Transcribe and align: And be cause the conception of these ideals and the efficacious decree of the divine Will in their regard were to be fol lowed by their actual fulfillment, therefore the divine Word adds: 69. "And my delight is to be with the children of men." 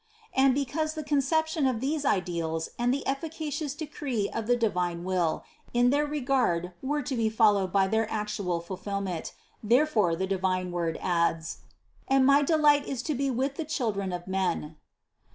And 0.35 0.55
be 0.55 0.65
cause 0.65 0.95
the 0.95 1.03
conception 1.03 1.67
of 1.67 1.79
these 1.79 2.05
ideals 2.05 2.69
and 2.79 2.91
the 2.91 3.05
efficacious 3.05 3.75
decree 3.75 4.27
of 4.33 4.47
the 4.47 4.55
divine 4.57 5.03
Will 5.03 5.43
in 5.75 5.91
their 5.91 6.07
regard 6.07 6.73
were 6.81 7.03
to 7.03 7.15
be 7.15 7.29
fol 7.29 7.53
lowed 7.53 7.71
by 7.71 7.87
their 7.87 8.09
actual 8.09 8.61
fulfillment, 8.61 9.35
therefore 9.61 10.15
the 10.15 10.25
divine 10.25 10.71
Word 10.71 10.97
adds: 11.03 11.59
69. 12.09 12.17
"And 12.17 12.25
my 12.25 12.41
delight 12.41 12.87
is 12.87 13.03
to 13.03 13.13
be 13.13 13.29
with 13.29 13.57
the 13.57 13.65
children 13.65 14.11
of 14.11 14.27
men." 14.27 14.75